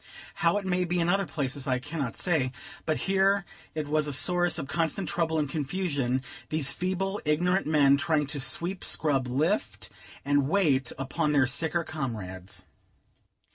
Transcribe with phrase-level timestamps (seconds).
[0.41, 2.51] How it may be in other places I cannot say;
[2.87, 7.97] but here it was a source of constant trouble and confusion, these feeble, ignorant men
[7.97, 9.91] trying to sweep, scrub, lift,
[10.25, 12.65] and wait upon their sicker comrades.